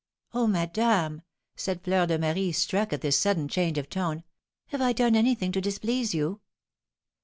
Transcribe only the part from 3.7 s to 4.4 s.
of tone,